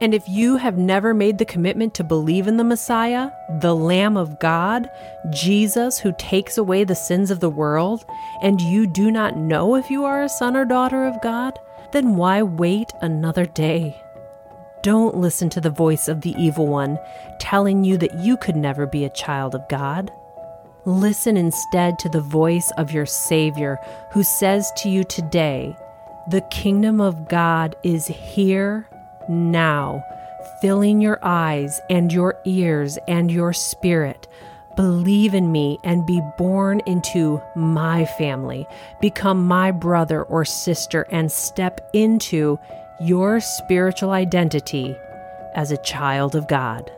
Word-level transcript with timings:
And 0.00 0.12
if 0.12 0.28
you 0.28 0.56
have 0.56 0.76
never 0.76 1.14
made 1.14 1.38
the 1.38 1.44
commitment 1.44 1.94
to 1.94 2.04
believe 2.04 2.48
in 2.48 2.56
the 2.56 2.64
Messiah, 2.64 3.30
the 3.60 3.74
Lamb 3.74 4.16
of 4.16 4.40
God, 4.40 4.90
Jesus 5.30 5.98
who 5.98 6.12
takes 6.18 6.58
away 6.58 6.84
the 6.84 6.94
sins 6.94 7.30
of 7.30 7.40
the 7.40 7.50
world, 7.50 8.04
and 8.42 8.60
you 8.60 8.86
do 8.86 9.10
not 9.10 9.36
know 9.36 9.76
if 9.76 9.90
you 9.90 10.04
are 10.04 10.22
a 10.22 10.28
son 10.28 10.56
or 10.56 10.64
daughter 10.64 11.06
of 11.06 11.20
God, 11.22 11.58
then 11.92 12.16
why 12.16 12.42
wait 12.42 12.92
another 13.02 13.46
day? 13.46 13.96
Don't 14.82 15.16
listen 15.16 15.48
to 15.50 15.60
the 15.60 15.70
voice 15.70 16.08
of 16.08 16.20
the 16.20 16.34
evil 16.38 16.66
one 16.66 16.98
telling 17.38 17.84
you 17.84 17.96
that 17.98 18.18
you 18.18 18.36
could 18.36 18.56
never 18.56 18.86
be 18.86 19.04
a 19.04 19.10
child 19.10 19.54
of 19.54 19.66
God. 19.68 20.10
Listen 20.84 21.38
instead 21.38 21.98
to 22.00 22.10
the 22.10 22.20
voice 22.20 22.70
of 22.76 22.92
your 22.92 23.06
Savior 23.06 23.78
who 24.12 24.22
says 24.22 24.70
to 24.78 24.90
you 24.90 25.04
today, 25.04 25.74
The 26.28 26.42
kingdom 26.50 27.00
of 27.00 27.28
God 27.28 27.76
is 27.82 28.06
here 28.08 28.86
now, 29.28 30.04
filling 30.60 31.00
your 31.00 31.18
eyes 31.22 31.80
and 31.90 32.12
your 32.12 32.40
ears 32.44 32.98
and 33.08 33.30
your 33.30 33.52
spirit. 33.52 34.28
Believe 34.76 35.34
in 35.34 35.52
me 35.52 35.78
and 35.84 36.04
be 36.04 36.20
born 36.36 36.80
into 36.86 37.40
my 37.54 38.04
family. 38.04 38.66
Become 39.00 39.46
my 39.46 39.70
brother 39.70 40.24
or 40.24 40.44
sister 40.44 41.06
and 41.10 41.30
step 41.30 41.80
into 41.92 42.58
your 43.00 43.40
spiritual 43.40 44.10
identity 44.10 44.96
as 45.54 45.70
a 45.70 45.76
child 45.78 46.34
of 46.34 46.48
God. 46.48 46.90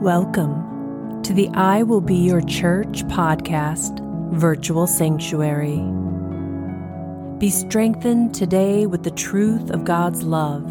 Welcome 0.00 1.22
to 1.24 1.32
the 1.32 1.48
I 1.54 1.82
Will 1.82 2.00
Be 2.00 2.14
Your 2.14 2.40
Church 2.42 3.04
podcast, 3.06 3.98
Virtual 4.30 4.86
Sanctuary. 4.86 6.05
Be 7.38 7.50
strengthened 7.50 8.34
today 8.34 8.86
with 8.86 9.02
the 9.02 9.10
truth 9.10 9.68
of 9.68 9.84
God's 9.84 10.22
love 10.22 10.64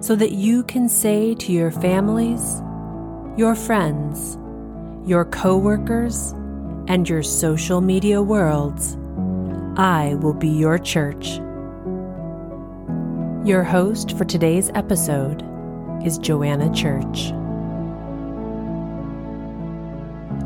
so 0.00 0.16
that 0.16 0.32
you 0.32 0.64
can 0.64 0.88
say 0.88 1.36
to 1.36 1.52
your 1.52 1.70
families, 1.70 2.60
your 3.36 3.54
friends, 3.54 4.36
your 5.08 5.24
coworkers, 5.24 6.32
and 6.88 7.08
your 7.08 7.22
social 7.22 7.80
media 7.80 8.20
worlds, 8.20 8.96
I 9.76 10.16
will 10.16 10.34
be 10.34 10.48
your 10.48 10.78
church. 10.80 11.36
Your 13.46 13.62
host 13.62 14.18
for 14.18 14.24
today's 14.24 14.70
episode 14.74 15.44
is 16.04 16.18
Joanna 16.18 16.74
Church. 16.74 17.28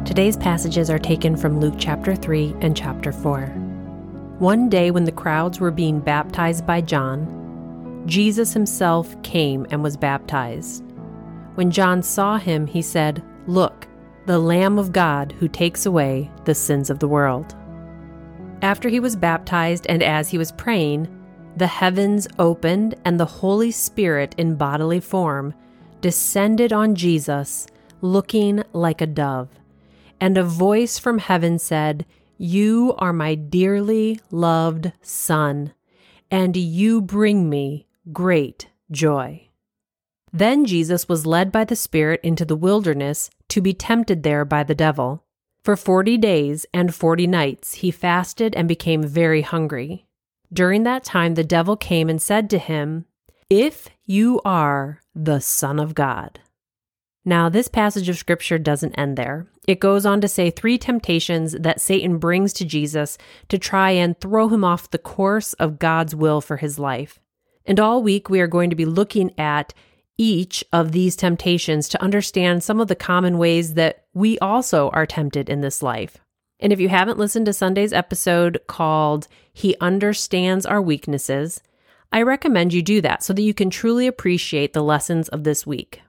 Today's 0.07 0.37
passages 0.37 0.91
are 0.91 0.99
taken 0.99 1.39
from 1.39 1.59
Luke 1.59 1.77
chapter 1.79 2.15
3 2.15 2.55
and 2.61 2.77
chapter 2.77 3.13
4. 3.13 3.68
One 4.39 4.69
day, 4.69 4.91
when 4.91 5.05
the 5.05 5.13
crowds 5.13 5.59
were 5.59 5.71
being 5.71 6.01
baptized 6.01 6.67
by 6.67 6.81
John, 6.81 8.03
Jesus 8.07 8.53
himself 8.53 9.21
came 9.23 9.67
and 9.71 9.83
was 9.83 9.97
baptized. 9.97 10.85
When 11.57 11.71
John 11.71 12.03
saw 12.03 12.39
him, 12.39 12.67
he 12.67 12.81
said, 12.81 13.23
Look, 13.47 13.89
the 14.27 14.39
Lamb 14.39 14.79
of 14.79 14.93
God 14.93 15.33
who 15.39 15.49
takes 15.49 15.87
away 15.87 16.31
the 16.45 16.55
sins 16.55 16.89
of 16.89 17.01
the 17.01 17.09
world. 17.09 17.57
After 18.63 18.89
he 18.89 19.01
was 19.01 19.17
baptized 19.17 19.87
and 19.89 20.03
as 20.03 20.29
he 20.29 20.39
was 20.39 20.53
praying, 20.53 21.09
the 21.57 21.67
heavens 21.67 22.29
opened 22.39 22.95
and 23.05 23.19
the 23.19 23.25
Holy 23.25 23.71
Spirit 23.71 24.35
in 24.39 24.55
bodily 24.55 25.01
form 25.01 25.53
descended 26.01 26.73
on 26.73 26.95
Jesus, 26.95 27.67
looking 28.03 28.63
like 28.73 29.01
a 29.01 29.07
dove 29.07 29.49
and 30.21 30.37
a 30.37 30.45
voice 30.45 30.99
from 30.99 31.19
heaven 31.19 31.59
said, 31.59 32.05
You 32.41 32.95
are 32.99 33.13
my 33.13 33.35
dearly 33.35 34.21
loved 34.31 34.93
Son, 35.03 35.73
and 36.31 36.57
you 36.57 37.01
bring 37.03 37.51
me 37.51 37.89
great 38.13 38.69
joy. 38.93 39.49
Then 40.33 40.65
Jesus 40.65 41.09
was 41.09 41.27
led 41.27 41.51
by 41.51 41.65
the 41.65 41.75
Spirit 41.75 42.21
into 42.23 42.45
the 42.45 42.55
wilderness 42.55 43.29
to 43.49 43.61
be 43.61 43.75
tempted 43.75 44.23
there 44.23 44.45
by 44.45 44.63
the 44.63 44.77
devil. 44.77 45.25
For 45.65 45.75
forty 45.75 46.17
days 46.17 46.65
and 46.73 46.95
forty 46.95 47.27
nights 47.27 47.75
he 47.75 47.91
fasted 47.91 48.55
and 48.55 48.69
became 48.69 49.03
very 49.03 49.43
hungry. 49.43 50.07
During 50.53 50.85
that 50.85 51.03
time 51.03 51.35
the 51.35 51.43
devil 51.43 51.77
came 51.77 52.09
and 52.09 52.23
said 52.23 52.49
to 52.51 52.59
him, 52.59 53.07
If 53.51 53.89
you 54.05 54.41
are 54.45 55.01
the 55.13 55.41
Son 55.41 55.81
of 55.81 55.97
God. 55.97 56.39
Now, 57.29 57.51
this 57.51 57.69
passage 57.69 58.09
of 58.09 58.17
scripture 58.17 58.57
doesn't 58.57 58.95
end 58.95 59.19
there. 59.19 59.47
It 59.67 59.81
goes 59.81 60.07
on 60.07 60.23
to 60.23 60.29
say 60.29 60.49
three 60.49 60.79
temptations 60.79 61.53
that 61.53 61.79
Satan 61.79 62.17
brings 62.17 62.55
to 62.55 62.65
Jesus 62.65 63.19
to 63.51 63.59
try 63.59 63.91
and 63.91 64.19
throw 64.19 64.49
him 64.49 64.65
off 64.65 64.91
the 64.91 64.97
course 64.97 65.53
of 65.53 65.79
God's 65.79 66.15
will 66.15 66.41
for 66.41 66.57
his 66.57 66.79
life. 66.79 67.21
And 67.67 67.79
all 67.79 68.03
week, 68.03 68.31
we 68.31 68.41
are 68.41 68.47
going 68.47 68.71
to 68.71 68.77
be 68.77 68.87
looking 68.87 69.39
at 69.39 69.75
each 70.17 70.65
of 70.73 70.93
these 70.93 71.17
temptations 71.17 71.87
to 71.91 72.03
understand 72.03 72.63
some 72.63 72.81
of 72.81 72.89
the 72.89 72.97
common 72.97 73.37
ways 73.37 73.75
that 73.75 74.07
we 74.15 74.39
also 74.39 74.89
are 74.95 75.05
tempted 75.05 75.51
in 75.51 75.61
this 75.61 75.83
life. 75.83 76.17
And 76.61 76.73
if 76.73 76.81
you 76.81 76.89
haven't 76.89 77.19
listened 77.19 77.45
to 77.45 77.53
Sunday's 77.53 77.93
episode 77.93 78.59
called 78.69 79.29
He 79.53 79.77
Understands 79.83 80.65
Our 80.65 80.81
Weaknesses, 80.81 81.61
I 82.11 82.23
recommend 82.23 82.73
you 82.73 82.81
do 82.81 83.03
that 83.03 83.23
so 83.23 83.35
that 83.35 83.43
you 83.43 83.53
can 83.53 83.69
truly 83.69 84.07
appreciate 84.07 84.73
the 84.73 84.83
lessons 84.83 85.29
of 85.29 85.45
this 85.45 85.67
week. 85.67 86.01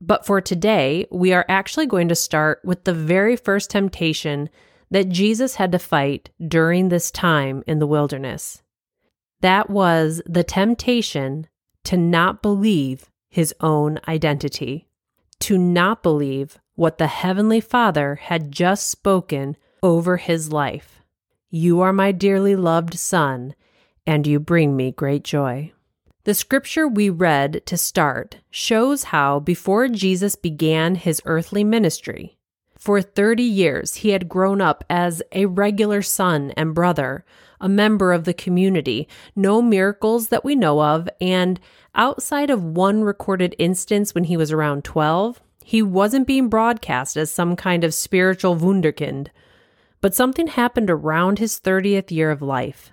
But 0.00 0.24
for 0.24 0.40
today, 0.40 1.06
we 1.10 1.32
are 1.32 1.44
actually 1.48 1.86
going 1.86 2.08
to 2.08 2.14
start 2.14 2.60
with 2.64 2.84
the 2.84 2.94
very 2.94 3.36
first 3.36 3.70
temptation 3.70 4.48
that 4.90 5.08
Jesus 5.08 5.56
had 5.56 5.72
to 5.72 5.78
fight 5.78 6.30
during 6.46 6.88
this 6.88 7.10
time 7.10 7.62
in 7.66 7.78
the 7.78 7.86
wilderness. 7.86 8.62
That 9.40 9.70
was 9.70 10.22
the 10.26 10.44
temptation 10.44 11.46
to 11.84 11.96
not 11.96 12.42
believe 12.42 13.10
his 13.28 13.54
own 13.60 14.00
identity, 14.08 14.88
to 15.40 15.56
not 15.56 16.02
believe 16.02 16.58
what 16.74 16.98
the 16.98 17.06
Heavenly 17.06 17.60
Father 17.60 18.16
had 18.16 18.50
just 18.50 18.88
spoken 18.88 19.56
over 19.82 20.16
his 20.16 20.52
life. 20.52 21.02
You 21.50 21.80
are 21.80 21.92
my 21.92 22.12
dearly 22.12 22.56
loved 22.56 22.98
Son, 22.98 23.54
and 24.06 24.26
you 24.26 24.40
bring 24.40 24.76
me 24.76 24.92
great 24.92 25.24
joy. 25.24 25.72
The 26.24 26.34
scripture 26.34 26.86
we 26.86 27.08
read 27.08 27.62
to 27.64 27.78
start 27.78 28.36
shows 28.50 29.04
how, 29.04 29.40
before 29.40 29.88
Jesus 29.88 30.36
began 30.36 30.94
his 30.94 31.22
earthly 31.24 31.64
ministry, 31.64 32.36
for 32.76 33.00
30 33.00 33.42
years 33.42 33.96
he 33.96 34.10
had 34.10 34.28
grown 34.28 34.60
up 34.60 34.84
as 34.90 35.22
a 35.32 35.46
regular 35.46 36.02
son 36.02 36.52
and 36.58 36.74
brother, 36.74 37.24
a 37.58 37.70
member 37.70 38.12
of 38.12 38.24
the 38.24 38.34
community, 38.34 39.08
no 39.34 39.62
miracles 39.62 40.28
that 40.28 40.44
we 40.44 40.54
know 40.54 40.82
of, 40.82 41.08
and 41.22 41.58
outside 41.94 42.50
of 42.50 42.64
one 42.64 43.02
recorded 43.02 43.54
instance 43.58 44.14
when 44.14 44.24
he 44.24 44.36
was 44.36 44.52
around 44.52 44.84
12, 44.84 45.40
he 45.64 45.80
wasn't 45.82 46.26
being 46.26 46.48
broadcast 46.48 47.16
as 47.16 47.30
some 47.30 47.56
kind 47.56 47.82
of 47.82 47.94
spiritual 47.94 48.56
wunderkind. 48.56 49.28
But 50.02 50.14
something 50.14 50.48
happened 50.48 50.90
around 50.90 51.38
his 51.38 51.60
30th 51.60 52.10
year 52.10 52.30
of 52.30 52.42
life. 52.42 52.92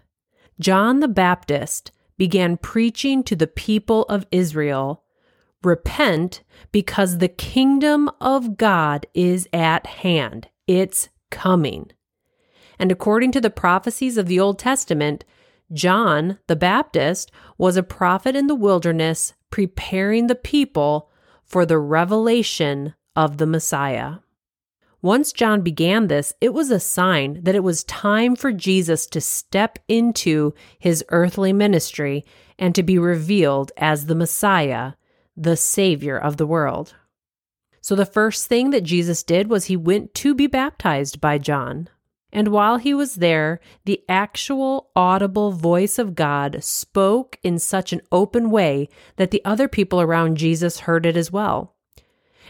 John 0.59 1.01
the 1.01 1.07
Baptist 1.07 1.91
began 2.17 2.57
preaching 2.57 3.23
to 3.23 3.35
the 3.35 3.47
people 3.47 4.03
of 4.03 4.25
Israel 4.31 5.03
Repent, 5.63 6.44
because 6.72 7.17
the 7.17 7.28
kingdom 7.28 8.11
of 8.22 8.57
God 8.57 9.07
is 9.13 9.50
at 9.51 9.88
hand. 9.88 10.47
It's 10.67 11.09
coming. 11.31 11.91
And 12.77 12.91
according 12.91 13.31
to 13.33 13.41
the 13.41 13.50
prophecies 13.50 14.17
of 14.17 14.27
the 14.27 14.39
Old 14.39 14.59
Testament, 14.59 15.25
John 15.73 16.38
the 16.47 16.56
Baptist 16.56 17.31
was 17.57 17.75
a 17.75 17.83
prophet 17.83 18.35
in 18.35 18.47
the 18.47 18.56
wilderness 18.56 19.33
preparing 19.50 20.27
the 20.27 20.35
people 20.35 21.09
for 21.44 21.66
the 21.66 21.79
revelation 21.79 22.94
of 23.16 23.38
the 23.38 23.47
Messiah. 23.47 24.17
Once 25.02 25.31
John 25.31 25.62
began 25.62 26.08
this, 26.08 26.34
it 26.41 26.53
was 26.53 26.72
a 26.72 26.80
sign 26.80 27.44
that 27.44 27.56
it 27.56 27.63
was 27.63 27.83
time 27.83 28.36
for 28.36 28.51
Jesus 28.51 29.06
to 29.07 29.21
step 29.21 29.77
into 29.88 30.54
his 30.80 31.06
earthly 31.10 31.54
ministry 31.54 32.25
and 32.57 32.74
to 32.74 32.81
be 32.81 32.98
revealed 32.98 33.71
as 33.77 34.06
the 34.06 34.16
Messiah, 34.16 34.94
the 35.36 35.56
Savior 35.56 36.18
of 36.18 36.38
the 36.38 36.48
world. 36.48 36.95
So, 37.80 37.95
the 37.95 38.06
first 38.06 38.48
thing 38.48 38.71
that 38.71 38.83
Jesus 38.83 39.24
did 39.24 39.50
was 39.50 39.66
he 39.66 39.77
went 39.77 40.13
to 40.16 40.33
be 40.33 40.48
baptized 40.48 41.21
by 41.21 41.38
John. 41.38 41.89
And 42.33 42.50
while 42.50 42.77
he 42.77 42.94
was 42.94 43.16
there, 43.16 43.62
the 43.86 44.04
actual 44.10 44.89
audible 44.95 45.51
voice 45.51 45.98
of 45.98 46.16
God 46.16 46.63
spoke 46.63 47.39
in 47.44 47.60
such 47.60 47.94
an 47.94 48.01
open 48.12 48.50
way 48.51 48.89
that 49.16 49.31
the 49.31 49.45
other 49.45 49.68
people 49.68 50.01
around 50.01 50.38
Jesus 50.38 50.81
heard 50.81 51.06
it 51.06 51.16
as 51.16 51.31
well. 51.31 51.76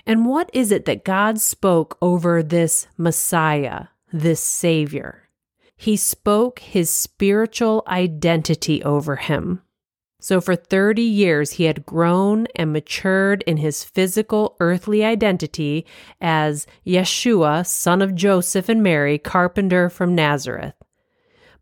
And 0.07 0.25
what 0.25 0.49
is 0.53 0.71
it 0.71 0.85
that 0.85 1.03
God 1.03 1.37
spoke 1.37 1.97
over 2.01 2.41
this 2.41 2.87
Messiah, 2.97 3.87
this 4.13 4.39
Savior? 4.39 5.27
He 5.75 5.97
spoke 5.97 6.59
his 6.59 6.89
spiritual 6.89 7.83
identity 7.87 8.81
over 8.83 9.17
him. 9.17 9.61
So, 10.21 10.39
for 10.39 10.55
30 10.55 11.01
years, 11.01 11.51
he 11.51 11.65
had 11.65 11.85
grown 11.85 12.47
and 12.55 12.71
matured 12.71 13.43
in 13.45 13.57
his 13.57 13.83
physical 13.83 14.55
earthly 14.61 15.03
identity 15.03 15.85
as 16.21 16.65
Yeshua, 16.85 17.67
son 17.67 18.01
of 18.01 18.15
Joseph 18.15 18.69
and 18.69 18.81
Mary, 18.81 19.17
carpenter 19.17 19.89
from 19.89 20.15
Nazareth. 20.15 20.73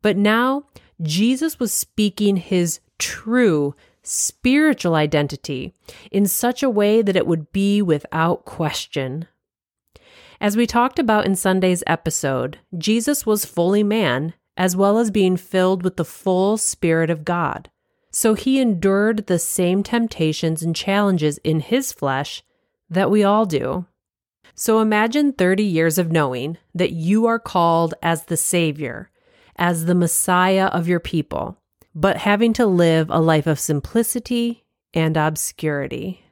But 0.04 0.18
now, 0.18 0.66
Jesus 1.02 1.60
was 1.60 1.74
speaking 1.74 2.38
his 2.38 2.80
true 3.00 3.76
spiritual 4.08 4.96
identity 4.96 5.74
in 6.12 6.26
such 6.26 6.62
a 6.64 6.70
way 6.70 7.02
that 7.02 7.16
it 7.16 7.28
would 7.28 7.52
be 7.52 7.82
without 7.82 8.46
question. 8.46 9.28
As 10.40 10.58
we 10.58 10.68
talked 10.68 11.00
about 11.00 11.26
in 11.26 11.36
Sunday's 11.36 11.84
episode, 11.88 12.60
Jesus 12.78 13.26
was 13.26 13.46
fully 13.46 13.84
man 13.84 14.34
as 14.58 14.76
well 14.76 14.98
as 15.00 15.12
being 15.12 15.38
filled 15.38 15.84
with 15.84 15.98
the 15.98 16.06
full 16.06 16.58
Spirit 16.58 17.10
of 17.10 17.26
God. 17.26 17.70
So 18.12 18.34
he 18.34 18.60
endured 18.60 19.28
the 19.28 19.40
same 19.40 19.84
temptations 19.84 20.64
and 20.64 20.76
challenges 20.76 21.38
in 21.40 21.60
his 21.60 21.92
flesh 21.92 22.44
that 22.90 23.12
we 23.12 23.24
all 23.24 23.46
do. 23.46 23.86
So 24.54 24.80
imagine 24.80 25.34
30 25.34 25.64
years 25.64 25.98
of 25.98 26.12
knowing 26.12 26.58
that 26.74 26.92
you 26.92 27.26
are 27.26 27.40
called 27.40 27.94
as 28.02 28.26
the 28.26 28.38
Savior, 28.38 29.10
as 29.58 29.86
the 29.86 29.96
Messiah 29.96 30.68
of 30.68 30.88
your 30.88 31.02
people, 31.02 31.58
but 31.96 32.18
having 32.18 32.52
to 32.54 32.66
live 32.66 33.10
a 33.10 33.22
life 33.22 33.48
of 33.48 33.60
simplicity 33.60 34.66
and 34.94 35.16
obscurity 35.16 36.26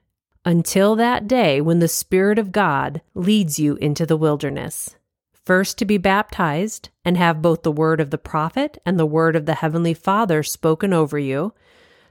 until 0.46 0.96
that 0.96 1.26
day 1.28 1.62
when 1.62 1.80
the 1.80 1.88
Spirit 1.88 2.38
of 2.38 2.52
God 2.52 3.02
leads 3.14 3.58
you 3.58 3.76
into 3.78 4.06
the 4.06 4.18
wilderness. 4.18 4.98
First 5.46 5.78
to 5.78 5.86
be 5.86 5.98
baptized 5.98 6.90
and 7.04 7.18
have 7.18 7.42
both 7.42 7.64
the 7.64 7.72
word 7.72 8.00
of 8.00 8.10
the 8.10 8.18
prophet 8.18 8.78
and 8.86 9.00
the 9.00 9.06
word 9.06 9.36
of 9.36 9.46
the 9.46 9.56
Heavenly 9.56 9.94
Father 9.94 10.44
spoken 10.44 10.94
over 10.94 11.18
you. 11.18 11.54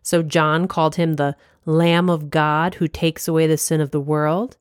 So 0.02 0.22
John 0.22 0.66
called 0.66 0.96
him 0.96 1.14
the 1.14 1.36
Lamb 1.64 2.10
of 2.10 2.30
God 2.30 2.74
who 2.76 2.88
takes 2.88 3.28
away 3.28 3.46
the 3.46 3.56
sin 3.56 3.80
of 3.80 3.90
the 3.90 4.00
world. 4.00 4.56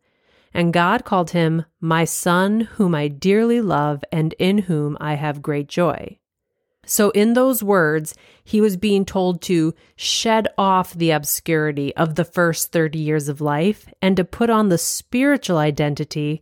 And 0.53 0.73
God 0.73 1.05
called 1.05 1.31
him 1.31 1.65
my 1.79 2.05
Son, 2.05 2.61
whom 2.61 2.93
I 2.93 3.07
dearly 3.07 3.61
love 3.61 4.03
and 4.11 4.33
in 4.38 4.59
whom 4.59 4.97
I 4.99 5.13
have 5.15 5.41
great 5.41 5.67
joy. 5.67 6.19
So, 6.85 7.11
in 7.11 7.33
those 7.33 7.61
words, 7.61 8.15
he 8.43 8.59
was 8.59 8.75
being 8.75 9.05
told 9.05 9.41
to 9.43 9.73
shed 9.95 10.47
off 10.57 10.93
the 10.93 11.11
obscurity 11.11 11.95
of 11.95 12.15
the 12.15 12.25
first 12.25 12.71
30 12.71 12.97
years 12.97 13.29
of 13.29 13.39
life 13.39 13.87
and 14.01 14.17
to 14.17 14.23
put 14.23 14.49
on 14.49 14.69
the 14.69 14.79
spiritual 14.79 15.57
identity 15.57 16.41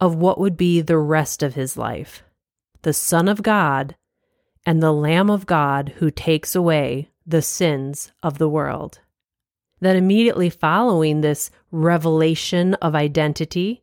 of 0.00 0.16
what 0.16 0.38
would 0.38 0.56
be 0.56 0.80
the 0.80 0.98
rest 0.98 1.42
of 1.42 1.54
his 1.54 1.76
life 1.76 2.22
the 2.82 2.92
Son 2.92 3.26
of 3.26 3.42
God 3.42 3.96
and 4.64 4.80
the 4.80 4.92
Lamb 4.92 5.28
of 5.28 5.46
God 5.46 5.94
who 5.96 6.10
takes 6.10 6.54
away 6.54 7.08
the 7.26 7.42
sins 7.42 8.12
of 8.22 8.38
the 8.38 8.48
world. 8.48 9.00
Then, 9.80 9.96
immediately 9.96 10.50
following 10.50 11.20
this 11.20 11.50
revelation 11.70 12.74
of 12.74 12.94
identity, 12.94 13.82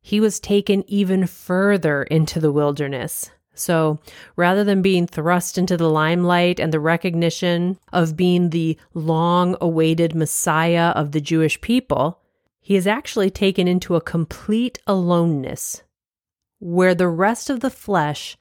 he 0.00 0.20
was 0.20 0.40
taken 0.40 0.88
even 0.88 1.26
further 1.26 2.04
into 2.04 2.40
the 2.40 2.52
wilderness 2.52 3.30
so 3.58 3.98
rather 4.36 4.64
than 4.64 4.82
being 4.82 5.06
thrust 5.06 5.58
into 5.58 5.76
the 5.76 5.90
limelight 5.90 6.60
and 6.60 6.72
the 6.72 6.80
recognition 6.80 7.78
of 7.92 8.16
being 8.16 8.50
the 8.50 8.78
long 8.94 9.56
awaited 9.60 10.14
Messiah 10.14 10.90
of 10.90 11.12
the 11.12 11.20
Jewish 11.20 11.60
people, 11.60 12.20
he 12.60 12.76
is 12.76 12.86
actually 12.86 13.30
taken 13.30 13.66
into 13.66 13.96
a 13.96 14.00
complete 14.00 14.78
aloneness 14.86 15.82
where 16.58 16.94
the 16.94 17.08
rest 17.08 17.50
of 17.50 17.60
the 17.60 17.70
flesh 17.70 18.36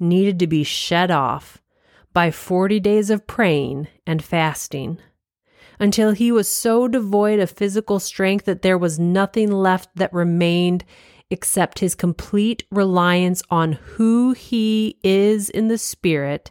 needed 0.00 0.38
to 0.38 0.46
be 0.46 0.64
shed 0.64 1.10
off 1.10 1.60
by 2.12 2.30
40 2.30 2.80
days 2.80 3.10
of 3.10 3.26
praying 3.26 3.88
and 4.06 4.24
fasting 4.24 4.98
until 5.78 6.10
he 6.10 6.32
was 6.32 6.48
so 6.48 6.88
devoid 6.88 7.38
of 7.38 7.50
physical 7.50 8.00
strength 8.00 8.44
that 8.46 8.62
there 8.62 8.78
was 8.78 8.98
nothing 8.98 9.50
left 9.50 9.88
that 9.94 10.12
remained 10.12 10.84
except 11.30 11.80
his 11.80 11.94
complete 11.94 12.64
reliance 12.70 13.42
on 13.50 13.72
who 13.72 14.32
he 14.32 14.98
is 15.02 15.50
in 15.50 15.68
the 15.68 15.78
Spirit 15.78 16.50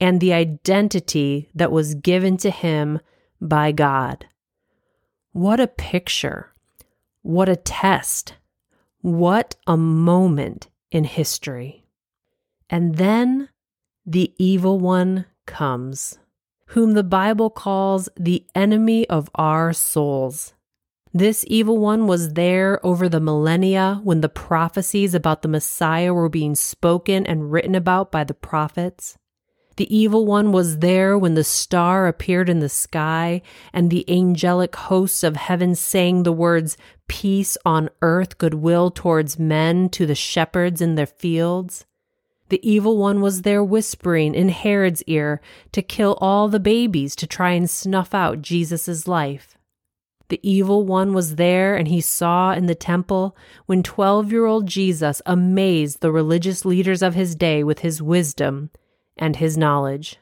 and 0.00 0.20
the 0.20 0.32
identity 0.32 1.48
that 1.54 1.72
was 1.72 1.94
given 1.94 2.36
to 2.38 2.50
him 2.50 3.00
by 3.40 3.72
God. 3.72 4.26
What 5.32 5.60
a 5.60 5.66
picture! 5.66 6.52
What 7.22 7.48
a 7.48 7.56
test! 7.56 8.34
What 9.00 9.56
a 9.66 9.76
moment 9.76 10.68
in 10.90 11.04
history. 11.04 11.86
And 12.68 12.96
then 12.96 13.48
the 14.04 14.34
evil 14.38 14.78
one 14.78 15.26
comes, 15.46 16.18
whom 16.66 16.94
the 16.94 17.04
Bible 17.04 17.50
calls 17.50 18.08
the 18.16 18.44
enemy 18.54 19.08
of 19.08 19.30
our 19.34 19.72
souls. 19.72 20.54
This 21.14 21.44
evil 21.48 21.78
one 21.78 22.06
was 22.06 22.34
there 22.34 22.84
over 22.84 23.08
the 23.08 23.20
millennia 23.20 24.00
when 24.04 24.20
the 24.20 24.28
prophecies 24.28 25.14
about 25.14 25.42
the 25.42 25.48
Messiah 25.48 26.12
were 26.12 26.28
being 26.28 26.54
spoken 26.54 27.26
and 27.26 27.50
written 27.50 27.74
about 27.74 28.12
by 28.12 28.24
the 28.24 28.34
prophets. 28.34 29.16
The 29.76 29.96
evil 29.96 30.26
one 30.26 30.52
was 30.52 30.80
there 30.80 31.16
when 31.16 31.34
the 31.34 31.44
star 31.44 32.08
appeared 32.08 32.48
in 32.48 32.58
the 32.58 32.68
sky 32.68 33.42
and 33.72 33.90
the 33.90 34.04
angelic 34.10 34.74
hosts 34.74 35.22
of 35.22 35.36
heaven 35.36 35.74
sang 35.74 36.24
the 36.24 36.32
words, 36.32 36.76
Peace 37.06 37.56
on 37.64 37.88
earth, 38.02 38.38
goodwill 38.38 38.90
towards 38.90 39.38
men 39.38 39.88
to 39.90 40.04
the 40.04 40.14
shepherds 40.16 40.80
in 40.82 40.96
their 40.96 41.06
fields. 41.06 41.86
The 42.48 42.60
evil 42.68 42.96
one 42.96 43.20
was 43.20 43.42
there 43.42 43.62
whispering 43.62 44.34
in 44.34 44.48
Herod's 44.48 45.02
ear 45.04 45.40
to 45.72 45.80
kill 45.80 46.18
all 46.20 46.48
the 46.48 46.60
babies 46.60 47.14
to 47.16 47.26
try 47.26 47.52
and 47.52 47.68
snuff 47.68 48.14
out 48.14 48.42
Jesus' 48.42 49.06
life. 49.06 49.57
The 50.28 50.40
evil 50.42 50.84
one 50.84 51.14
was 51.14 51.36
there, 51.36 51.74
and 51.74 51.88
he 51.88 52.00
saw 52.00 52.52
in 52.52 52.66
the 52.66 52.74
temple 52.74 53.36
when 53.66 53.82
12 53.82 54.30
year 54.30 54.44
old 54.44 54.66
Jesus 54.66 55.22
amazed 55.24 56.00
the 56.00 56.12
religious 56.12 56.64
leaders 56.64 57.02
of 57.02 57.14
his 57.14 57.34
day 57.34 57.64
with 57.64 57.80
his 57.80 58.02
wisdom 58.02 58.70
and 59.16 59.36
his 59.36 59.56
knowledge. 59.56 60.18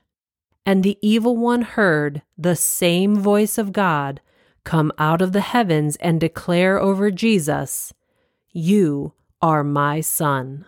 And 0.64 0.82
the 0.82 0.98
evil 1.02 1.36
one 1.36 1.62
heard 1.62 2.22
the 2.38 2.56
same 2.56 3.16
voice 3.16 3.58
of 3.58 3.72
God 3.72 4.20
come 4.64 4.92
out 4.98 5.22
of 5.22 5.32
the 5.32 5.40
heavens 5.40 5.96
and 5.96 6.20
declare 6.20 6.78
over 6.80 7.10
Jesus, 7.10 7.92
You 8.52 9.12
are 9.42 9.64
my 9.64 10.00
son. 10.00 10.66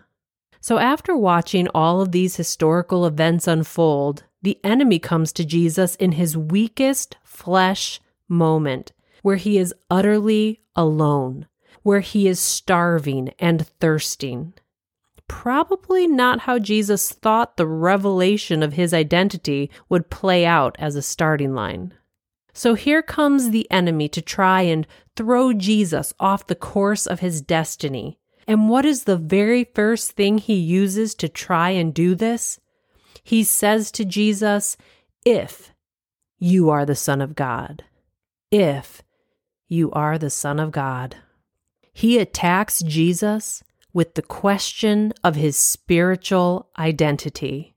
So, 0.61 0.79
after 0.79 1.17
watching 1.17 1.69
all 1.69 2.00
of 2.00 2.12
these 2.12 2.37
historical 2.37 3.06
events 3.06 3.46
unfold, 3.46 4.25
the 4.43 4.58
enemy 4.64 4.99
comes 4.99 5.32
to 5.32 5.44
Jesus 5.44 5.94
in 5.96 6.12
his 6.12 6.37
weakest 6.37 7.17
flesh 7.23 8.00
moment 8.29 8.93
where 9.23 9.37
he 9.37 9.59
is 9.59 9.75
utterly 9.91 10.61
alone, 10.75 11.47
where 11.82 12.00
he 12.00 12.29
is 12.29 12.41
starving 12.41 13.32
and 13.38 13.67
thirsting. 13.67 14.55
Probably 15.29 16.06
not 16.06 16.41
how 16.41 16.59
Jesus 16.59 17.12
thought 17.12 17.56
the 17.56 17.67
revelation 17.67 18.63
of 18.63 18.72
his 18.72 18.94
identity 18.94 19.70
would 19.89 20.10
play 20.10 20.46
out 20.46 20.77
as 20.79 20.96
a 20.96 21.03
starting 21.03 21.55
line. 21.55 21.93
So 22.55 22.75
here 22.75 23.03
comes 23.03 23.51
the 23.51 23.70
enemy 23.70 24.08
to 24.08 24.22
try 24.22 24.63
and 24.63 24.87
throw 25.15 25.53
Jesus 25.53 26.13
off 26.19 26.46
the 26.46 26.55
course 26.55 27.06
of 27.06 27.20
his 27.20 27.41
destiny. 27.41 28.19
And 28.48 28.69
what 28.69 28.84
is 28.84 29.05
the 29.05 29.17
very 29.17 29.65
first 29.65 30.13
thing 30.13 30.39
he 30.39 30.55
uses 30.55 31.15
to 31.17 31.29
try 31.29 31.70
and 31.70 31.93
do 31.93 32.15
this? 32.15 32.58
He 33.22 33.44
says 33.44 33.93
to 33.93 34.05
Jesus, 34.05 34.77
If 35.25 35.72
you 36.39 36.70
are 36.70 36.87
the 36.87 36.94
Son 36.94 37.20
of 37.20 37.34
God, 37.34 37.84
if 38.51 39.03
you 39.69 39.91
are 39.93 40.19
the 40.19 40.31
Son 40.31 40.58
of 40.58 40.72
God. 40.72 41.17
He 41.93 42.19
attacks 42.19 42.81
Jesus 42.81 43.63
with 43.93 44.15
the 44.15 44.22
question 44.22 45.13
of 45.22 45.34
his 45.37 45.56
spiritual 45.56 46.69
identity. 46.79 47.75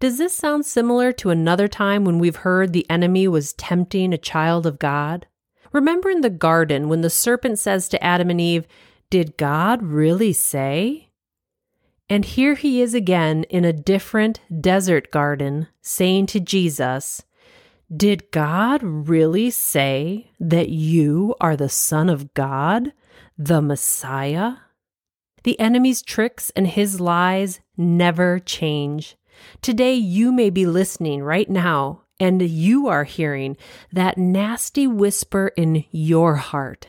Does 0.00 0.18
this 0.18 0.34
sound 0.34 0.66
similar 0.66 1.12
to 1.12 1.30
another 1.30 1.68
time 1.68 2.04
when 2.04 2.18
we've 2.18 2.36
heard 2.36 2.72
the 2.72 2.88
enemy 2.90 3.26
was 3.26 3.52
tempting 3.54 4.12
a 4.12 4.18
child 4.18 4.66
of 4.66 4.78
God? 4.78 5.26
Remember 5.72 6.10
in 6.10 6.20
the 6.20 6.30
garden 6.30 6.88
when 6.88 7.00
the 7.00 7.10
serpent 7.10 7.58
says 7.58 7.88
to 7.88 8.04
Adam 8.04 8.30
and 8.30 8.40
Eve, 8.40 8.66
Did 9.08 9.36
God 9.36 9.82
really 9.82 10.32
say? 10.32 11.10
And 12.08 12.24
here 12.24 12.54
he 12.54 12.82
is 12.82 12.92
again 12.92 13.44
in 13.44 13.64
a 13.64 13.72
different 13.72 14.40
desert 14.60 15.10
garden 15.10 15.68
saying 15.80 16.26
to 16.26 16.40
Jesus, 16.40 17.22
did 17.94 18.30
God 18.30 18.82
really 18.82 19.50
say 19.50 20.30
that 20.40 20.68
you 20.68 21.34
are 21.40 21.56
the 21.56 21.68
Son 21.68 22.08
of 22.08 22.34
God, 22.34 22.92
the 23.36 23.60
Messiah? 23.60 24.54
The 25.42 25.58
enemy's 25.60 26.02
tricks 26.02 26.50
and 26.56 26.66
his 26.66 27.00
lies 27.00 27.60
never 27.76 28.38
change. 28.38 29.16
Today, 29.60 29.94
you 29.94 30.32
may 30.32 30.48
be 30.48 30.64
listening 30.64 31.22
right 31.22 31.50
now, 31.50 32.02
and 32.18 32.40
you 32.40 32.86
are 32.88 33.04
hearing 33.04 33.56
that 33.92 34.16
nasty 34.16 34.86
whisper 34.86 35.52
in 35.56 35.84
your 35.90 36.36
heart. 36.36 36.88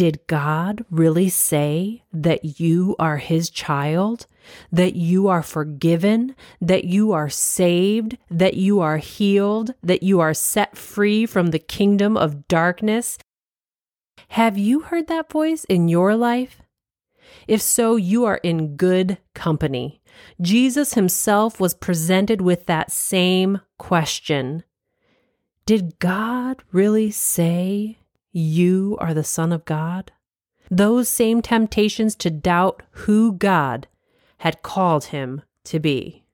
Did 0.00 0.26
God 0.26 0.82
really 0.90 1.28
say 1.28 2.04
that 2.10 2.58
you 2.58 2.96
are 2.98 3.18
His 3.18 3.50
child? 3.50 4.26
that 4.72 4.96
you 4.96 5.28
are 5.28 5.42
forgiven, 5.42 6.34
that 6.58 6.84
you 6.84 7.12
are 7.12 7.28
saved, 7.28 8.16
that 8.30 8.54
you 8.54 8.80
are 8.80 8.96
healed, 8.96 9.74
that 9.82 10.02
you 10.02 10.18
are 10.18 10.32
set 10.32 10.78
free 10.78 11.26
from 11.26 11.48
the 11.48 11.58
kingdom 11.58 12.16
of 12.16 12.48
darkness. 12.48 13.18
Have 14.28 14.56
you 14.56 14.80
heard 14.80 15.06
that 15.08 15.30
voice 15.30 15.64
in 15.64 15.86
your 15.88 16.16
life? 16.16 16.62
If 17.46 17.60
so, 17.60 17.96
you 17.96 18.24
are 18.24 18.38
in 18.38 18.76
good 18.76 19.18
company. 19.34 20.00
Jesus 20.40 20.94
himself 20.94 21.60
was 21.60 21.74
presented 21.74 22.40
with 22.40 22.64
that 22.64 22.90
same 22.90 23.60
question 23.78 24.64
Did 25.66 25.98
God 25.98 26.62
really 26.72 27.10
say 27.10 27.98
you 28.32 28.96
are 29.00 29.14
the 29.14 29.24
Son 29.24 29.52
of 29.52 29.64
God? 29.64 30.12
Those 30.70 31.08
same 31.08 31.42
temptations 31.42 32.14
to 32.16 32.30
doubt 32.30 32.82
who 32.90 33.32
God 33.32 33.88
had 34.38 34.62
called 34.62 35.06
him 35.06 35.42
to 35.64 35.80
be. 35.80 36.24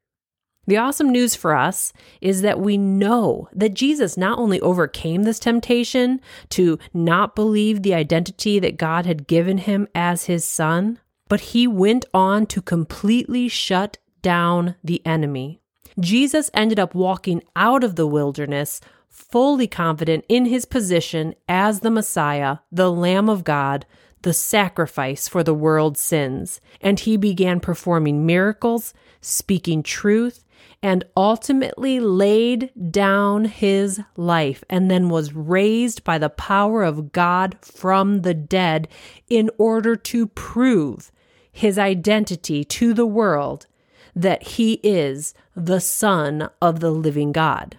The 0.67 0.77
awesome 0.77 1.11
news 1.11 1.37
for 1.37 1.55
us 1.55 1.93
is 2.21 2.43
that 2.43 2.59
we 2.61 2.77
know 2.77 3.49
that 3.53 3.75
Jesus 3.75 4.17
not 4.17 4.39
only 4.39 4.61
overcame 4.61 5.23
this 5.23 5.39
temptation 5.39 6.21
to 6.51 6.79
not 6.93 7.37
believe 7.37 7.83
the 7.83 7.95
identity 7.95 8.59
that 8.59 8.77
God 8.77 9.07
had 9.07 9.29
given 9.29 9.59
him 9.59 9.87
as 9.95 10.25
his 10.25 10.45
son, 10.45 10.99
but 11.29 11.41
he 11.41 11.69
went 11.69 12.05
on 12.13 12.47
to 12.47 12.61
completely 12.61 13.49
shut 13.49 13.99
down 14.23 14.75
the 14.83 15.05
enemy. 15.07 15.61
Jesus 16.01 16.51
ended 16.53 16.81
up 16.81 16.95
walking 16.95 17.43
out 17.55 17.85
of 17.85 17.95
the 17.95 18.07
wilderness 18.07 18.81
fully 19.17 19.67
confident 19.67 20.25
in 20.29 20.45
his 20.45 20.67
position 20.67 21.35
as 21.49 21.81
the 21.81 21.91
Messiah, 21.91 22.59
the 22.71 22.93
Lamb 22.93 23.29
of 23.29 23.45
God, 23.45 23.87
the 24.23 24.35
sacrifice 24.35 25.27
for 25.27 25.43
the 25.43 25.55
world's 25.55 26.01
sins, 26.01 26.61
and 26.81 27.01
he 27.01 27.17
began 27.17 27.59
performing 27.59 28.27
miracles, 28.27 28.93
speaking 29.21 29.83
truth, 29.83 30.45
and 30.83 31.05
ultimately 31.17 31.99
laid 31.99 32.71
down 32.91 33.47
his 33.47 34.01
life 34.17 34.63
and 34.69 34.91
then 34.91 35.09
was 35.09 35.33
raised 35.33 36.05
by 36.05 36.19
the 36.19 36.29
power 36.29 36.83
of 36.83 37.13
God 37.13 37.57
from 37.63 38.21
the 38.21 38.35
dead 38.35 38.87
in 39.29 39.51
order 39.57 39.97
to 39.97 40.27
prove 40.27 41.11
his 41.51 41.79
identity 41.79 42.65
to 42.65 42.93
the 42.93 43.07
world 43.07 43.67
that 44.15 44.43
he 44.43 44.75
is 44.83 45.35
the 45.55 45.81
Son 45.81 46.51
of 46.61 46.81
the 46.81 46.91
living 46.91 47.33
God. 47.33 47.79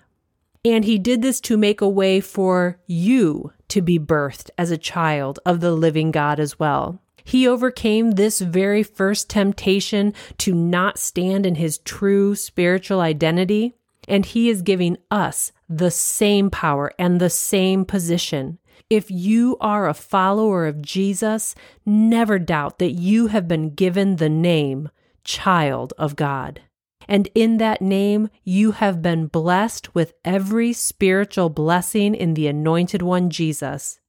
And 0.70 0.84
he 0.84 0.98
did 0.98 1.22
this 1.22 1.40
to 1.42 1.56
make 1.56 1.80
a 1.80 1.88
way 1.88 2.20
for 2.20 2.78
you 2.88 3.54
to 3.70 3.82
be 3.82 3.98
birthed 3.98 4.50
as 4.58 4.70
a 4.70 4.78
child 4.78 5.40
of 5.46 5.62
the 5.62 5.72
living 5.72 6.12
God 6.12 6.42
as 6.42 6.60
well. 6.60 7.02
He 7.24 7.48
overcame 7.48 8.12
this 8.12 8.42
very 8.42 8.84
first 8.84 9.30
temptation 9.30 10.14
to 10.40 10.54
not 10.54 11.00
stand 11.00 11.46
in 11.46 11.56
his 11.56 11.78
true 11.78 12.36
spiritual 12.36 13.00
identity, 13.00 13.76
and 14.10 14.26
he 14.26 14.50
is 14.50 14.62
giving 14.62 14.98
us 15.10 15.54
the 15.70 15.90
same 15.90 16.50
power 16.50 16.92
and 17.00 17.22
the 17.22 17.30
same 17.30 17.86
position. 17.86 18.60
If 18.90 19.10
you 19.10 19.56
are 19.62 19.88
a 19.88 19.94
follower 19.94 20.68
of 20.68 20.82
Jesus, 20.82 21.56
never 21.86 22.40
doubt 22.40 22.80
that 22.80 22.92
you 22.92 23.28
have 23.28 23.48
been 23.48 23.74
given 23.74 24.18
the 24.18 24.30
name 24.30 24.90
child 25.24 25.94
of 25.98 26.18
God. 26.18 26.62
And 27.08 27.30
in 27.34 27.58
that 27.58 27.82
name, 27.82 28.30
you 28.44 28.72
have 28.72 29.02
been 29.02 29.28
blessed 29.28 29.96
with 29.96 30.14
every 30.26 30.74
spiritual 30.74 31.50
blessing 31.50 32.14
in 32.16 32.34
the 32.34 32.48
Anointed 32.48 33.02
One 33.02 33.30
Jesus. 33.30 34.00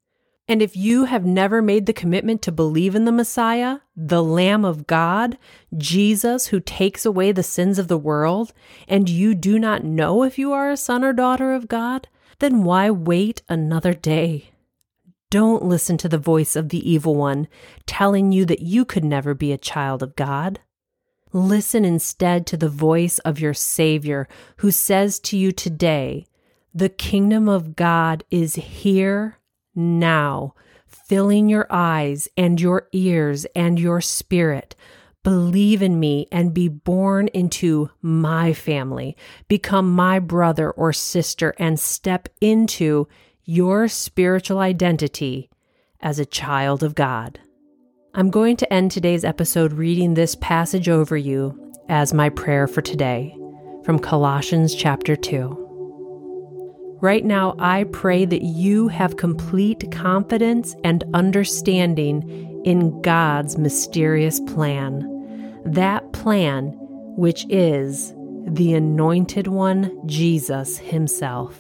And 0.51 0.63
if 0.63 0.75
you 0.75 1.05
have 1.05 1.27
never 1.27 1.61
made 1.61 1.85
the 1.85 1.93
commitment 1.93 2.41
to 2.43 2.53
believe 2.53 2.95
in 2.95 3.05
the 3.05 3.13
Messiah, 3.13 3.81
the 3.95 4.23
Lamb 4.23 4.65
of 4.65 4.87
God, 4.87 5.37
Jesus 5.77 6.47
who 6.47 6.59
takes 6.59 7.05
away 7.05 7.33
the 7.33 7.43
sins 7.43 7.79
of 7.79 7.89
the 7.89 7.99
world, 7.99 8.55
and 8.89 9.11
you 9.11 9.35
do 9.35 9.59
not 9.59 9.85
know 9.85 10.23
if 10.23 10.39
you 10.39 10.53
are 10.53 10.71
a 10.71 10.77
son 10.77 11.05
or 11.05 11.13
daughter 11.13 11.53
of 11.53 11.69
God, 11.69 12.09
then 12.39 12.65
why 12.65 12.91
wait 12.91 13.43
another 13.49 13.93
day? 13.93 14.51
Don't 15.31 15.65
listen 15.65 15.99
to 15.99 16.09
the 16.09 16.17
voice 16.17 16.57
of 16.57 16.71
the 16.71 16.91
evil 16.91 17.15
one 17.15 17.49
telling 17.85 18.33
you 18.33 18.47
that 18.47 18.63
you 18.63 18.87
could 18.87 19.05
never 19.05 19.35
be 19.35 19.53
a 19.53 19.59
child 19.59 20.03
of 20.03 20.17
God. 20.17 20.61
Listen 21.33 21.85
instead 21.85 22.47
to 22.47 22.57
the 22.57 22.69
voice 22.69 23.19
of 23.21 23.41
your 23.41 23.55
Savior 23.55 24.29
who 24.59 24.71
says 24.71 25.19
to 25.21 25.37
you 25.37 25.53
today, 25.53 26.27
The 26.75 26.89
kingdom 26.89 27.49
of 27.49 27.77
God 27.77 28.25
is 28.31 28.55
here 28.55 29.39
now, 29.75 30.55
filling 30.87 31.49
your 31.49 31.67
eyes 31.71 32.29
and 32.37 32.61
your 32.61 32.89
ears 32.93 33.47
and 33.55 33.79
your 33.79 34.01
spirit. 34.01 34.75
Believe 35.23 35.83
in 35.83 36.01
me 36.01 36.27
and 36.33 36.55
be 36.55 36.69
born 36.69 37.29
into 37.29 37.91
my 38.01 38.53
family. 38.53 39.17
Become 39.49 39.95
my 39.95 40.19
brother 40.19 40.71
or 40.71 40.93
sister 40.93 41.55
and 41.59 41.79
step 41.79 42.29
into 42.41 43.09
your 43.45 43.89
spiritual 43.89 44.59
identity 44.59 45.51
as 46.01 46.19
a 46.19 46.27
child 46.27 46.83
of 46.83 46.95
God. 46.95 47.41
I'm 48.19 48.31
going 48.31 48.57
to 48.57 48.73
end 48.73 48.91
today's 48.91 49.25
episode 49.25 49.75
reading 49.75 50.15
this 50.15 50.35
passage 50.35 50.89
over 50.89 51.17
you 51.17 51.73
as 51.89 52.13
my 52.13 52.31
prayer 52.31 52.67
for 52.67 52.83
today 52.83 53.33
from 53.85 54.01
Colossians 54.01 54.75
chapter 54.75 55.15
2. 55.15 56.99
Right 57.01 57.25
now, 57.25 57.55
I 57.61 57.85
pray 57.85 58.25
that 58.25 58.43
you 58.43 58.89
have 58.89 59.19
complete 59.19 59.93
confidence 59.93 60.75
and 60.83 61.05
understanding 61.15 62.61
in 62.65 63.01
God's 63.03 63.57
mysterious 63.57 64.41
plan. 64.41 65.61
That 65.65 66.13
plan, 66.13 66.75
which 67.17 67.47
is 67.49 68.13
the 68.49 68.75
Anointed 68.75 69.47
One, 69.47 69.97
Jesus 70.09 70.79
Himself. 70.79 71.57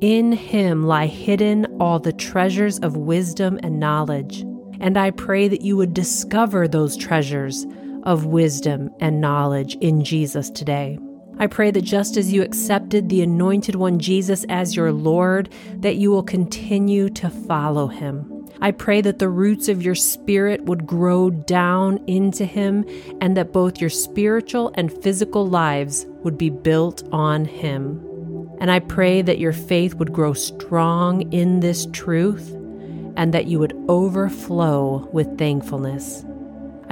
In 0.00 0.32
Him 0.32 0.88
lie 0.88 1.06
hidden 1.06 1.66
all 1.78 2.00
the 2.00 2.12
treasures 2.12 2.80
of 2.80 2.96
wisdom 2.96 3.60
and 3.62 3.78
knowledge. 3.78 4.44
And 4.82 4.98
I 4.98 5.12
pray 5.12 5.46
that 5.46 5.62
you 5.62 5.76
would 5.76 5.94
discover 5.94 6.66
those 6.66 6.96
treasures 6.96 7.64
of 8.02 8.26
wisdom 8.26 8.90
and 8.98 9.20
knowledge 9.20 9.76
in 9.76 10.02
Jesus 10.02 10.50
today. 10.50 10.98
I 11.38 11.46
pray 11.46 11.70
that 11.70 11.82
just 11.82 12.16
as 12.16 12.32
you 12.32 12.42
accepted 12.42 13.08
the 13.08 13.22
anointed 13.22 13.76
one 13.76 14.00
Jesus 14.00 14.44
as 14.48 14.74
your 14.74 14.90
Lord, 14.90 15.50
that 15.76 15.96
you 15.96 16.10
will 16.10 16.24
continue 16.24 17.08
to 17.10 17.30
follow 17.30 17.86
him. 17.86 18.44
I 18.60 18.72
pray 18.72 19.00
that 19.02 19.20
the 19.20 19.28
roots 19.28 19.68
of 19.68 19.82
your 19.82 19.94
spirit 19.94 20.64
would 20.64 20.84
grow 20.84 21.30
down 21.30 21.98
into 22.08 22.44
him 22.44 22.84
and 23.20 23.36
that 23.36 23.52
both 23.52 23.80
your 23.80 23.90
spiritual 23.90 24.72
and 24.74 24.92
physical 24.92 25.46
lives 25.46 26.06
would 26.24 26.36
be 26.36 26.50
built 26.50 27.04
on 27.12 27.44
him. 27.44 28.04
And 28.60 28.68
I 28.70 28.80
pray 28.80 29.22
that 29.22 29.38
your 29.38 29.52
faith 29.52 29.94
would 29.94 30.12
grow 30.12 30.32
strong 30.32 31.32
in 31.32 31.60
this 31.60 31.86
truth 31.92 32.56
and 33.16 33.34
that 33.34 33.46
you 33.46 33.58
would 33.58 33.76
overflow 33.88 35.08
with 35.12 35.38
thankfulness. 35.38 36.24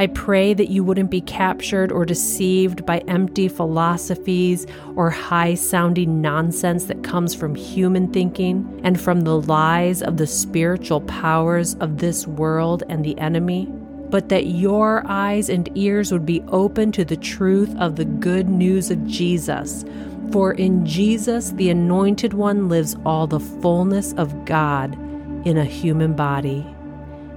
I 0.00 0.06
pray 0.06 0.54
that 0.54 0.70
you 0.70 0.82
wouldn't 0.82 1.10
be 1.10 1.20
captured 1.20 1.92
or 1.92 2.06
deceived 2.06 2.86
by 2.86 3.00
empty 3.00 3.48
philosophies 3.48 4.66
or 4.96 5.10
high 5.10 5.54
sounding 5.54 6.22
nonsense 6.22 6.86
that 6.86 7.04
comes 7.04 7.34
from 7.34 7.54
human 7.54 8.10
thinking 8.10 8.80
and 8.82 8.98
from 8.98 9.20
the 9.20 9.38
lies 9.42 10.00
of 10.00 10.16
the 10.16 10.26
spiritual 10.26 11.02
powers 11.02 11.74
of 11.80 11.98
this 11.98 12.26
world 12.26 12.82
and 12.88 13.04
the 13.04 13.18
enemy, 13.18 13.66
but 14.08 14.30
that 14.30 14.46
your 14.46 15.02
eyes 15.06 15.50
and 15.50 15.68
ears 15.76 16.12
would 16.12 16.24
be 16.24 16.42
open 16.48 16.92
to 16.92 17.04
the 17.04 17.16
truth 17.18 17.76
of 17.76 17.96
the 17.96 18.06
good 18.06 18.48
news 18.48 18.90
of 18.90 19.06
Jesus. 19.06 19.84
For 20.32 20.52
in 20.52 20.86
Jesus, 20.86 21.50
the 21.50 21.68
Anointed 21.68 22.32
One 22.32 22.70
lives 22.70 22.96
all 23.04 23.26
the 23.26 23.40
fullness 23.40 24.14
of 24.14 24.46
God 24.46 24.96
in 25.44 25.56
a 25.56 25.64
human 25.64 26.14
body 26.14 26.66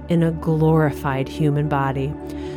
in 0.08 0.22
a 0.22 0.32
glorified 0.32 1.28
human 1.28 1.68
body, 1.68 2.12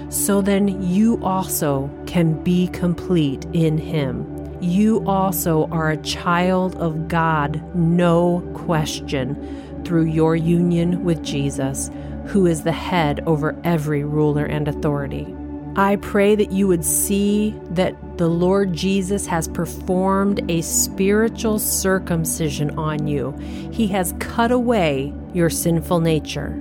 so 0.09 0.41
then 0.41 0.81
you 0.81 1.21
also 1.23 1.89
can 2.05 2.41
be 2.43 2.67
complete 2.67 3.45
in 3.53 3.77
Him. 3.77 4.33
You 4.61 5.05
also 5.05 5.67
are 5.67 5.91
a 5.91 5.97
child 5.97 6.75
of 6.75 7.07
God, 7.07 7.63
no 7.75 8.41
question, 8.55 9.83
through 9.85 10.05
your 10.05 10.35
union 10.35 11.03
with 11.03 11.23
Jesus, 11.23 11.91
who 12.25 12.45
is 12.45 12.63
the 12.63 12.71
head 12.71 13.23
over 13.25 13.55
every 13.63 14.03
ruler 14.03 14.45
and 14.45 14.67
authority. 14.67 15.33
I 15.79 15.97
pray 15.97 16.33
that 16.33 16.51
you 16.51 16.67
would 16.67 16.83
see 16.83 17.53
that 17.69 18.17
the 18.17 18.27
Lord 18.27 18.73
Jesus 18.73 19.27
has 19.27 19.47
performed 19.47 20.43
a 20.49 20.61
spiritual 20.61 21.59
circumcision 21.59 22.71
on 22.79 23.07
you. 23.07 23.33
He 23.71 23.85
has 23.89 24.15
cut 24.17 24.51
away 24.51 25.13
your 25.35 25.51
sinful 25.51 25.99
nature. 25.99 26.59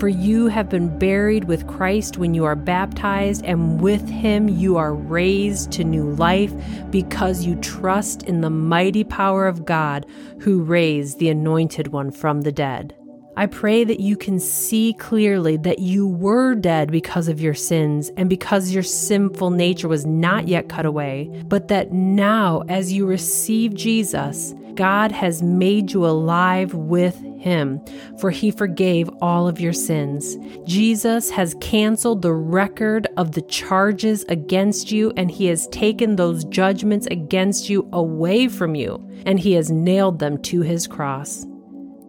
For 0.00 0.08
you 0.08 0.48
have 0.48 0.68
been 0.68 0.98
buried 0.98 1.44
with 1.44 1.68
Christ 1.68 2.18
when 2.18 2.34
you 2.34 2.44
are 2.46 2.56
baptized, 2.56 3.44
and 3.44 3.80
with 3.80 4.08
him 4.08 4.48
you 4.48 4.76
are 4.76 4.92
raised 4.92 5.70
to 5.72 5.84
new 5.84 6.10
life 6.10 6.52
because 6.90 7.44
you 7.44 7.54
trust 7.56 8.24
in 8.24 8.40
the 8.40 8.50
mighty 8.50 9.04
power 9.04 9.46
of 9.46 9.66
God 9.66 10.04
who 10.40 10.64
raised 10.64 11.20
the 11.20 11.28
Anointed 11.28 11.88
One 11.88 12.10
from 12.10 12.40
the 12.40 12.52
dead. 12.52 12.97
I 13.38 13.46
pray 13.46 13.84
that 13.84 14.00
you 14.00 14.16
can 14.16 14.40
see 14.40 14.94
clearly 14.94 15.58
that 15.58 15.78
you 15.78 16.08
were 16.08 16.56
dead 16.56 16.90
because 16.90 17.28
of 17.28 17.40
your 17.40 17.54
sins 17.54 18.10
and 18.16 18.28
because 18.28 18.72
your 18.72 18.82
sinful 18.82 19.50
nature 19.50 19.86
was 19.86 20.04
not 20.04 20.48
yet 20.48 20.68
cut 20.68 20.84
away, 20.84 21.30
but 21.46 21.68
that 21.68 21.92
now, 21.92 22.64
as 22.68 22.92
you 22.92 23.06
receive 23.06 23.74
Jesus, 23.76 24.56
God 24.74 25.12
has 25.12 25.40
made 25.40 25.92
you 25.92 26.04
alive 26.04 26.74
with 26.74 27.16
him, 27.38 27.80
for 28.18 28.32
he 28.32 28.50
forgave 28.50 29.08
all 29.22 29.46
of 29.46 29.60
your 29.60 29.72
sins. 29.72 30.36
Jesus 30.64 31.30
has 31.30 31.54
canceled 31.60 32.22
the 32.22 32.32
record 32.32 33.06
of 33.16 33.30
the 33.30 33.42
charges 33.42 34.24
against 34.28 34.90
you, 34.90 35.12
and 35.16 35.30
he 35.30 35.46
has 35.46 35.68
taken 35.68 36.16
those 36.16 36.44
judgments 36.46 37.06
against 37.08 37.70
you 37.70 37.88
away 37.92 38.48
from 38.48 38.74
you, 38.74 39.08
and 39.26 39.38
he 39.38 39.52
has 39.52 39.70
nailed 39.70 40.18
them 40.18 40.42
to 40.42 40.62
his 40.62 40.88
cross. 40.88 41.46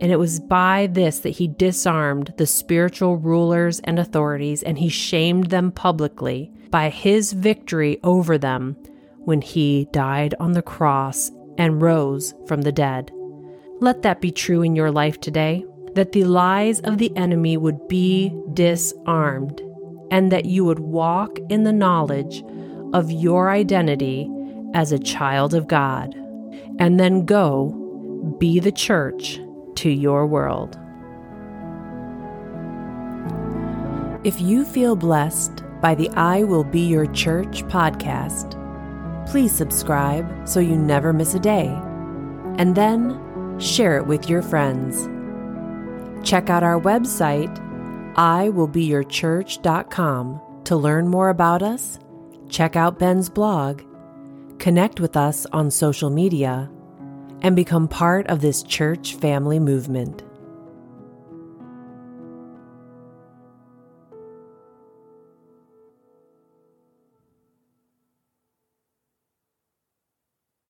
And 0.02 0.12
it 0.12 0.18
was 0.18 0.40
by 0.40 0.88
this 0.92 1.20
that 1.20 1.32
he 1.32 1.48
disarmed 1.48 2.34
the 2.38 2.48
spiritual 2.48 3.18
rulers 3.18 3.80
and 3.82 4.00
authorities, 4.00 4.64
and 4.64 4.80
he 4.80 4.90
shamed 4.90 5.50
them 5.50 5.72
publicly 5.72 6.52
by 6.70 6.90
his 6.90 7.34
victory 7.34 8.00
over 8.04 8.38
them 8.38 8.78
when 9.18 9.42
he 9.42 9.88
died 9.92 10.36
on 10.40 10.54
the 10.54 10.62
cross 10.62 11.32
and 11.58 11.82
rose 11.82 12.34
from 12.48 12.62
the 12.62 12.72
dead. 12.72 13.12
Let 13.82 14.02
that 14.04 14.22
be 14.22 14.32
true 14.32 14.62
in 14.62 14.76
your 14.76 14.92
life 14.92 15.20
today 15.20 15.66
that 15.96 16.14
the 16.14 16.24
lies 16.24 16.80
of 16.82 16.98
the 16.98 17.16
enemy 17.18 17.58
would 17.58 17.88
be 17.88 18.34
disarmed, 18.54 19.62
and 20.12 20.32
that 20.32 20.46
you 20.46 20.64
would 20.64 20.80
walk 20.80 21.38
in 21.50 21.64
the 21.64 21.74
knowledge 21.74 22.44
of 22.94 23.12
your 23.12 23.50
identity 23.50 24.30
as 24.74 24.92
a 24.92 25.00
child 25.00 25.54
of 25.54 25.68
God, 25.68 26.14
and 26.78 27.00
then 27.00 27.26
go 27.26 27.76
be 28.40 28.60
the 28.60 28.72
church 28.72 29.42
to 29.80 29.90
your 29.90 30.28
world. 30.28 30.78
If 34.26 34.42
you 34.42 34.66
feel 34.66 34.98
blessed 34.98 35.64
by 35.80 35.96
the 35.96 36.10
I 36.10 36.44
Will 36.44 36.66
Be 36.66 36.82
Your 36.82 37.06
Church 37.14 37.64
podcast, 37.64 38.58
please 39.26 39.54
subscribe 39.54 40.46
so 40.46 40.60
you 40.60 40.76
never 40.76 41.14
miss 41.14 41.34
a 41.34 41.40
day, 41.40 41.68
and 42.58 42.76
then 42.76 43.18
share 43.58 43.96
it 43.96 44.06
with 44.06 44.30
your 44.30 44.42
friends. 44.42 45.08
Check 46.28 46.50
out 46.50 46.64
our 46.64 46.82
website, 46.82 47.56
iwillbeyourchurch.com, 48.16 50.42
to 50.66 50.76
learn 50.76 51.08
more 51.08 51.30
about 51.30 51.64
us, 51.64 52.00
check 52.50 52.76
out 52.76 53.00
Ben's 53.00 53.30
blog, 53.30 53.82
connect 54.58 55.00
with 55.00 55.16
us 55.16 55.46
on 55.54 55.72
social 55.72 56.10
media, 56.10 56.70
and 57.42 57.56
become 57.56 57.88
part 57.88 58.28
of 58.28 58.42
this 58.42 58.64
church 58.64 59.16
family 59.16 59.60
movement. 59.60 60.24